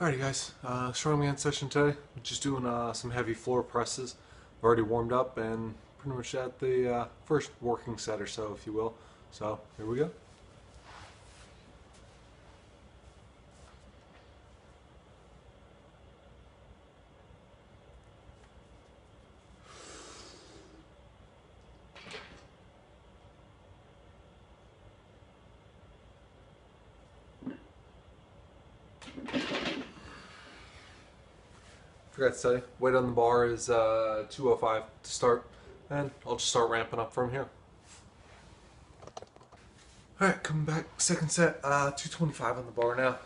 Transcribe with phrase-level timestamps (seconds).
[0.00, 1.94] Alrighty guys, uh, strongman session today.
[2.22, 4.14] Just doing uh, some heavy floor presses.
[4.56, 8.56] I've already warmed up and pretty much at the uh, first working set or so,
[8.58, 8.94] if you will.
[9.30, 10.10] So here we go.
[32.20, 35.46] Forgot to say, weight on the bar is uh, 205 to start,
[35.88, 37.48] and I'll just start ramping up from here.
[40.20, 43.16] Alright, coming back, second set, uh, 225 on the bar now.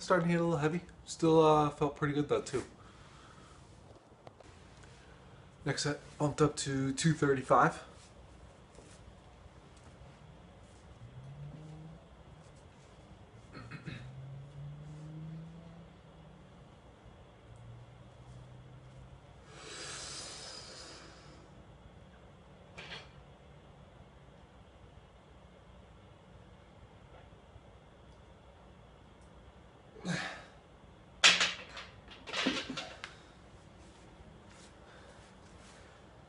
[0.00, 0.80] Starting to get a little heavy.
[1.04, 2.64] Still uh, felt pretty good though too.
[5.64, 7.89] Next set bumped up to 235.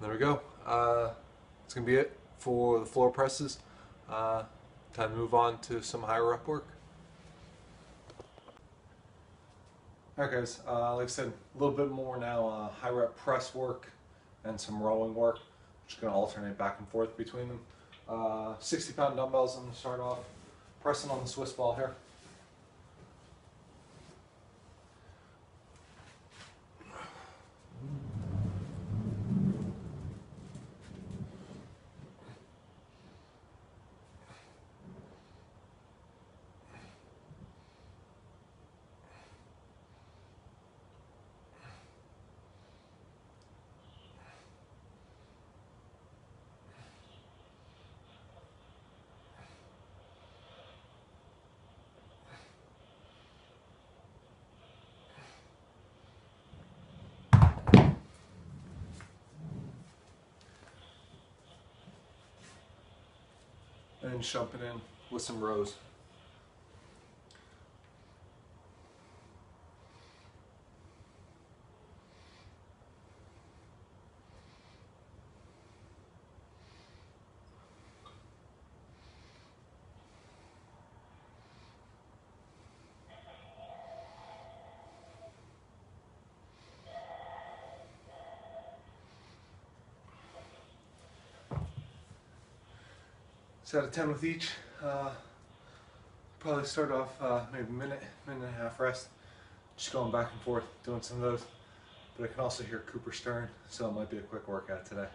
[0.02, 0.42] There we go.
[0.66, 1.12] Uh,
[1.62, 3.60] that's gonna be it for the floor presses.
[4.10, 4.46] Uh,
[4.94, 6.66] time to move on to some higher up work.
[10.18, 13.54] Alright guys, uh, like I said, a little bit more now uh, high rep press
[13.54, 13.92] work
[14.44, 15.38] and some rowing work.
[15.88, 17.60] Just gonna alternate back and forth between them.
[18.10, 20.18] Uh, 60 pound dumbbells, I'm gonna start off
[20.82, 21.94] pressing on the Swiss ball here.
[64.12, 65.44] And jumping in with some
[93.72, 94.50] Set of 10 with each.
[94.84, 95.12] Uh,
[96.40, 99.08] probably start off uh, maybe a minute, minute and a half rest.
[99.78, 101.46] Just going back and forth, doing some of those.
[102.18, 105.06] But I can also hear Cooper Stern, so it might be a quick workout today.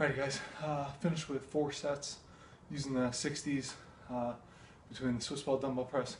[0.00, 2.18] Alright guys, uh, finished with four sets
[2.70, 3.72] using the 60s
[4.08, 4.34] uh,
[4.88, 6.16] between the Swiss ball dumbbell press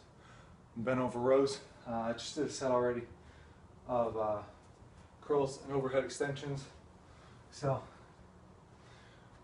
[0.75, 1.61] and bent over rows.
[1.89, 3.03] Uh, I just did a set already
[3.87, 4.39] of uh,
[5.29, 6.65] curls and overhead extensions.
[7.51, 7.83] So,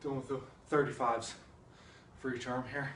[0.02, 0.40] doing with the
[0.74, 1.34] 35s
[2.20, 2.90] for each arm here.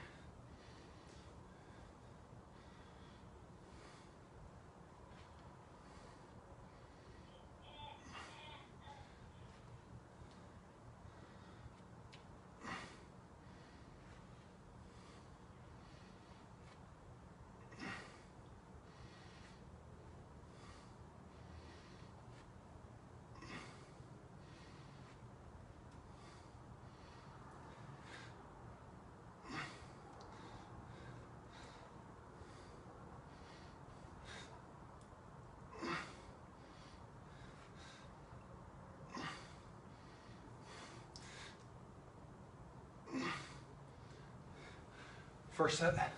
[45.58, 46.12] First set,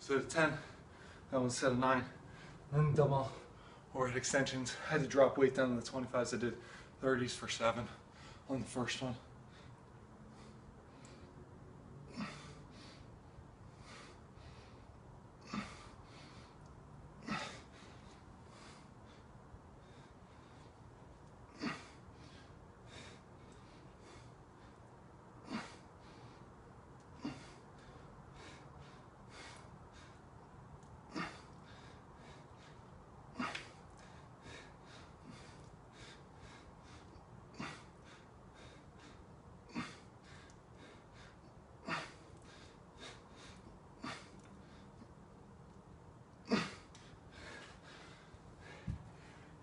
[0.00, 0.52] set of 10,
[1.30, 2.04] that one set of 9,
[2.72, 3.30] then double
[3.94, 4.74] overhead extensions.
[4.88, 6.54] I had to drop weight down to the 25s, I did
[7.00, 7.86] 30s for 7
[8.50, 9.14] on the first one.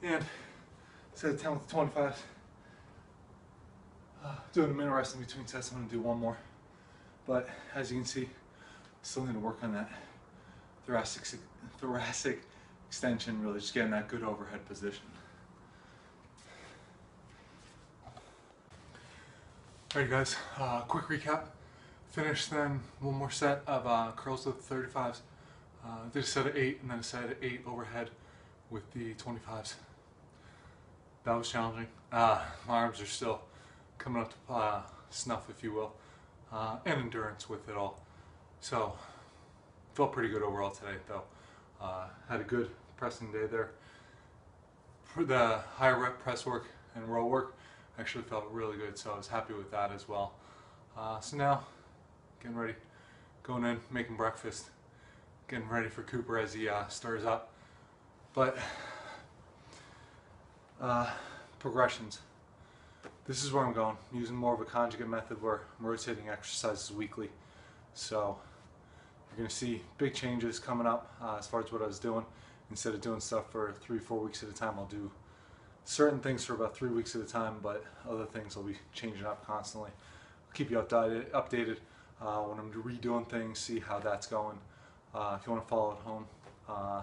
[0.03, 0.25] And
[1.12, 2.25] instead of 10 with the 25,
[4.24, 6.38] uh, doing a minute rest in between sets, I'm to do one more.
[7.27, 8.30] But as you can see,
[9.03, 9.89] still need to work on that
[10.86, 11.39] thoracic
[11.80, 12.42] thoracic
[12.88, 15.03] extension, really just getting that good overhead position.
[19.94, 21.44] Alright guys, uh, quick recap.
[22.09, 25.19] Finished then one more set of uh, curls with the 35s.
[25.86, 28.09] Uh, did a set of 8 and then a set of 8 overhead
[28.69, 29.75] with the 25s.
[31.24, 31.88] That was challenging.
[32.12, 33.42] Uh, my arms are still
[33.98, 34.82] coming up to uh,
[35.12, 35.94] snuff, if you will,
[36.52, 38.02] uh, and endurance with it all.
[38.60, 38.94] So,
[39.94, 41.24] felt pretty good overall today, though.
[41.80, 43.72] Uh, had a good pressing day there.
[45.04, 46.66] For the higher rep press work
[46.96, 47.56] and row work,
[48.00, 50.34] actually felt really good, so I was happy with that as well.
[50.98, 51.62] Uh, so now,
[52.42, 52.74] getting ready,
[53.44, 54.70] going in, making breakfast,
[55.48, 57.54] getting ready for Cooper as he uh, stirs up.
[58.34, 58.58] But
[60.81, 61.10] uh,
[61.60, 62.19] progressions.
[63.28, 63.95] This is where I'm going.
[64.12, 67.30] I'm using more of a conjugate method where I'm rotating exercises weekly.
[67.94, 68.38] So
[69.30, 72.00] you're going to see big changes coming up uh, as far as what I was
[72.00, 72.25] doing.
[72.69, 75.12] Instead of doing stuff for three, four weeks at a time, I'll do
[75.86, 79.25] certain things for about three weeks at a time, but other things will be changing
[79.25, 79.92] up constantly.
[79.92, 81.77] I'll keep you updated, updated
[82.22, 84.57] uh, when I'm redoing things, see how that's going.
[85.13, 86.25] Uh, if you want to follow at home,
[86.69, 87.01] uh,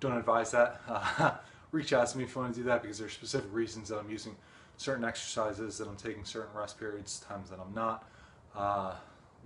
[0.00, 1.40] don't advise that.
[1.76, 3.88] Uh, reach out to me if you want to do that because there's specific reasons
[3.88, 4.34] that I'm using
[4.78, 8.08] certain exercises, that I'm taking certain rest periods, times that I'm not.
[8.54, 8.94] A uh,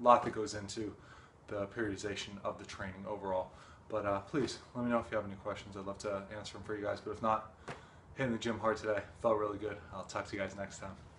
[0.01, 0.95] lot that goes into
[1.49, 3.51] the periodization of the training overall.
[3.89, 5.77] But uh, please let me know if you have any questions.
[5.77, 7.01] I'd love to answer them for you guys.
[7.01, 7.53] But if not,
[8.15, 9.01] hitting the gym hard today.
[9.21, 9.77] Felt really good.
[9.93, 11.10] I'll talk to you guys next time.